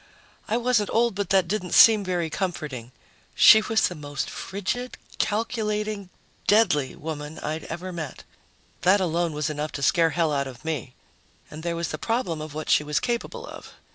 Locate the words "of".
10.47-10.65, 12.41-12.55, 13.45-13.73